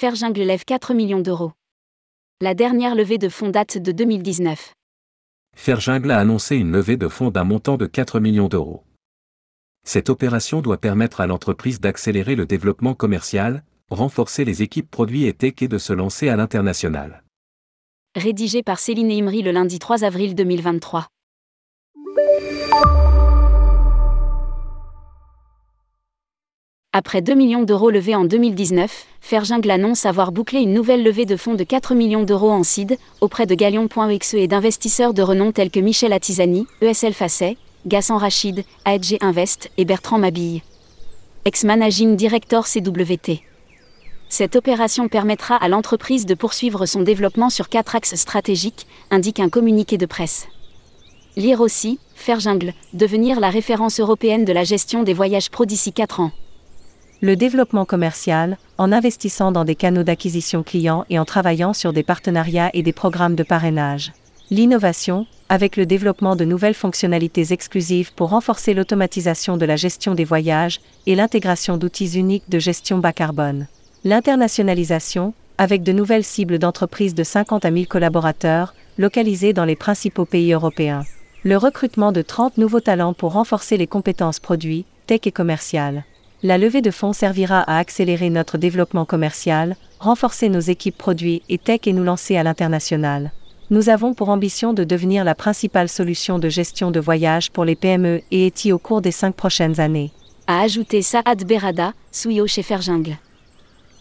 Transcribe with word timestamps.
Ferjungle 0.00 0.44
lève 0.44 0.64
4 0.64 0.94
millions 0.94 1.20
d'euros. 1.20 1.52
La 2.40 2.54
dernière 2.54 2.94
levée 2.94 3.18
de 3.18 3.28
fonds 3.28 3.50
date 3.50 3.76
de 3.76 3.92
2019. 3.92 4.72
Ferjungle 5.54 6.10
a 6.10 6.18
annoncé 6.18 6.56
une 6.56 6.72
levée 6.72 6.96
de 6.96 7.06
fonds 7.06 7.30
d'un 7.30 7.44
montant 7.44 7.76
de 7.76 7.84
4 7.84 8.18
millions 8.18 8.48
d'euros. 8.48 8.82
Cette 9.86 10.08
opération 10.08 10.62
doit 10.62 10.78
permettre 10.78 11.20
à 11.20 11.26
l'entreprise 11.26 11.80
d'accélérer 11.80 12.34
le 12.34 12.46
développement 12.46 12.94
commercial, 12.94 13.62
renforcer 13.90 14.46
les 14.46 14.62
équipes 14.62 14.90
produits 14.90 15.26
et 15.26 15.34
tech 15.34 15.60
et 15.60 15.68
de 15.68 15.76
se 15.76 15.92
lancer 15.92 16.30
à 16.30 16.36
l'international. 16.36 17.22
Rédigé 18.16 18.62
par 18.62 18.78
Céline 18.78 19.10
Imri 19.10 19.42
le 19.42 19.50
lundi 19.50 19.78
3 19.78 20.02
avril 20.04 20.34
2023. 20.34 21.08
Après 26.92 27.22
2 27.22 27.34
millions 27.34 27.62
d'euros 27.62 27.90
levés 27.90 28.16
en 28.16 28.24
2019, 28.24 29.06
Ferjungle 29.20 29.70
annonce 29.70 30.06
avoir 30.06 30.32
bouclé 30.32 30.58
une 30.58 30.72
nouvelle 30.72 31.04
levée 31.04 31.24
de 31.24 31.36
fonds 31.36 31.54
de 31.54 31.62
4 31.62 31.94
millions 31.94 32.24
d'euros 32.24 32.50
en 32.50 32.64
CID, 32.64 32.98
auprès 33.20 33.46
de 33.46 33.54
Galion.exe 33.54 34.34
et 34.34 34.48
d'investisseurs 34.48 35.14
de 35.14 35.22
renom 35.22 35.52
tels 35.52 35.70
que 35.70 35.78
Michel 35.78 36.12
Atizani, 36.12 36.66
ESL 36.80 37.12
Facet, 37.12 37.56
Gassan 37.86 38.16
Rachid, 38.16 38.64
AEG 38.86 39.18
Invest 39.20 39.70
et 39.76 39.84
Bertrand 39.84 40.18
Mabille. 40.18 40.62
Ex-managing 41.44 42.16
director 42.16 42.66
CWT. 42.66 43.40
Cette 44.28 44.56
opération 44.56 45.06
permettra 45.06 45.54
à 45.54 45.68
l'entreprise 45.68 46.26
de 46.26 46.34
poursuivre 46.34 46.86
son 46.86 47.02
développement 47.02 47.50
sur 47.50 47.68
quatre 47.68 47.94
axes 47.94 48.16
stratégiques, 48.16 48.88
indique 49.12 49.38
un 49.38 49.48
communiqué 49.48 49.96
de 49.96 50.06
presse. 50.06 50.48
Lire 51.36 51.60
aussi, 51.60 52.00
Ferjungle, 52.16 52.74
devenir 52.94 53.38
la 53.38 53.50
référence 53.50 54.00
européenne 54.00 54.44
de 54.44 54.52
la 54.52 54.64
gestion 54.64 55.04
des 55.04 55.14
voyages 55.14 55.50
pro 55.50 55.66
d'ici 55.66 55.92
4 55.92 56.18
ans 56.18 56.32
le 57.22 57.36
développement 57.36 57.84
commercial, 57.84 58.56
en 58.78 58.92
investissant 58.92 59.52
dans 59.52 59.66
des 59.66 59.74
canaux 59.74 60.04
d'acquisition 60.04 60.62
clients 60.62 61.04
et 61.10 61.18
en 61.18 61.26
travaillant 61.26 61.74
sur 61.74 61.92
des 61.92 62.02
partenariats 62.02 62.70
et 62.72 62.82
des 62.82 62.94
programmes 62.94 63.34
de 63.34 63.42
parrainage. 63.42 64.12
L'innovation, 64.50 65.26
avec 65.50 65.76
le 65.76 65.84
développement 65.84 66.34
de 66.34 66.46
nouvelles 66.46 66.74
fonctionnalités 66.74 67.52
exclusives 67.52 68.14
pour 68.14 68.30
renforcer 68.30 68.72
l'automatisation 68.72 69.58
de 69.58 69.66
la 69.66 69.76
gestion 69.76 70.14
des 70.14 70.24
voyages 70.24 70.80
et 71.06 71.14
l'intégration 71.14 71.76
d'outils 71.76 72.18
uniques 72.18 72.48
de 72.48 72.58
gestion 72.58 72.98
bas 72.98 73.12
carbone. 73.12 73.68
L'internationalisation, 74.04 75.34
avec 75.58 75.82
de 75.82 75.92
nouvelles 75.92 76.24
cibles 76.24 76.58
d'entreprises 76.58 77.14
de 77.14 77.22
50 77.22 77.66
à 77.66 77.70
1000 77.70 77.86
collaborateurs, 77.86 78.74
localisées 78.96 79.52
dans 79.52 79.66
les 79.66 79.76
principaux 79.76 80.24
pays 80.24 80.54
européens. 80.54 81.04
Le 81.42 81.58
recrutement 81.58 82.12
de 82.12 82.22
30 82.22 82.56
nouveaux 82.56 82.80
talents 82.80 83.12
pour 83.12 83.32
renforcer 83.32 83.76
les 83.76 83.86
compétences 83.86 84.40
produits, 84.40 84.86
tech 85.06 85.20
et 85.24 85.32
commerciales. 85.32 86.04
La 86.42 86.56
levée 86.56 86.80
de 86.80 86.90
fonds 86.90 87.12
servira 87.12 87.60
à 87.60 87.76
accélérer 87.76 88.30
notre 88.30 88.56
développement 88.56 89.04
commercial, 89.04 89.76
renforcer 89.98 90.48
nos 90.48 90.60
équipes 90.60 90.96
produits 90.96 91.42
et 91.50 91.58
tech 91.58 91.80
et 91.84 91.92
nous 91.92 92.02
lancer 92.02 92.38
à 92.38 92.42
l'international. 92.42 93.32
Nous 93.68 93.90
avons 93.90 94.14
pour 94.14 94.30
ambition 94.30 94.72
de 94.72 94.82
devenir 94.82 95.22
la 95.22 95.34
principale 95.34 95.90
solution 95.90 96.38
de 96.38 96.48
gestion 96.48 96.90
de 96.90 96.98
voyage 96.98 97.50
pour 97.50 97.66
les 97.66 97.76
PME 97.76 98.22
et 98.30 98.46
ETI 98.46 98.72
au 98.72 98.78
cours 98.78 99.02
des 99.02 99.10
cinq 99.10 99.34
prochaines 99.34 99.80
années. 99.80 100.12
A 100.46 100.62
ajouté 100.62 101.02
Saad 101.02 101.44
Berada, 101.44 101.92
CEO 102.10 102.46
chez 102.46 102.62
Ferjungle. 102.62 103.18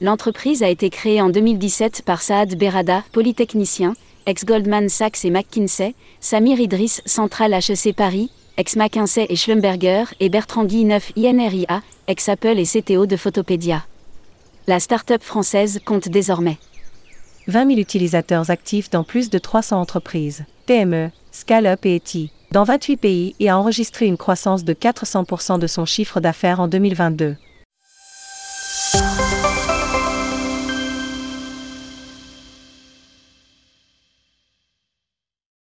L'entreprise 0.00 0.62
a 0.62 0.68
été 0.70 0.88
créée 0.88 1.20
en 1.20 1.28
2017 1.28 2.02
par 2.02 2.22
Saad 2.22 2.56
Berada, 2.56 3.04
polytechnicien, 3.12 3.94
ex-Goldman 4.24 4.88
Sachs 4.88 5.26
et 5.26 5.30
McKinsey, 5.30 5.94
Samir 6.20 6.58
Idriss, 6.58 7.02
Central 7.04 7.52
HEC 7.52 7.94
Paris, 7.94 8.30
ex-McKinsey 8.56 9.26
et 9.28 9.36
Schlumberger, 9.36 10.04
et 10.20 10.28
Bertrand 10.28 10.64
Guilleneuf 10.64 11.12
INRIA, 11.16 11.82
ex-Apple 12.06 12.58
et 12.58 12.64
CTO 12.64 13.06
de 13.06 13.16
Photopédia. 13.16 13.84
La 14.66 14.78
start-up 14.80 15.22
française 15.22 15.80
compte 15.84 16.08
désormais 16.08 16.58
20 17.48 17.68
000 17.68 17.80
utilisateurs 17.80 18.50
actifs 18.50 18.90
dans 18.90 19.02
plus 19.02 19.30
de 19.30 19.38
300 19.38 19.80
entreprises, 19.80 20.44
PME, 20.66 21.10
Scale-up 21.32 21.84
et 21.84 21.96
ETI, 21.96 22.30
dans 22.52 22.64
28 22.64 22.96
pays 22.98 23.34
et 23.40 23.48
a 23.48 23.58
enregistré 23.58 24.06
une 24.06 24.18
croissance 24.18 24.62
de 24.64 24.74
400% 24.74 25.58
de 25.58 25.66
son 25.66 25.84
chiffre 25.84 26.20
d'affaires 26.20 26.60
en 26.60 26.68
2022. 26.68 27.36